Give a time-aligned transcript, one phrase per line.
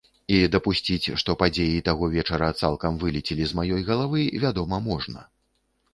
[0.35, 5.19] І дапусціць, што падзеі таго вечара цалкам вылецелі з маёй галавы, вядома, можна.